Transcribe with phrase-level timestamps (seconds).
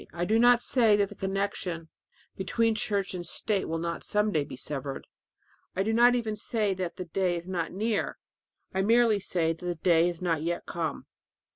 [0.11, 1.89] I do not say that the connection
[2.35, 5.05] between church and state will not some day be severed;
[5.75, 8.17] I do not even say that that day is not near.
[8.73, 11.05] I merely say that the day has not yet come."